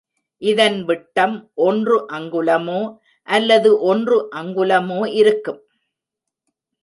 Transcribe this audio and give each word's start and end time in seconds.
இதன் 0.41 0.77
விட்டம் 0.83 1.35
ஒன்று 1.61 1.97
அங்குலமோ 2.11 2.79
அல்லது 3.27 3.69
ஒன்று 3.81 4.17
அங்குலமோ 4.35 5.01
இருக்கும். 5.13 5.61